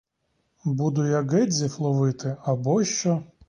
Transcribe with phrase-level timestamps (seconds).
[0.65, 3.23] Буду я ґедзів ловити, абощо.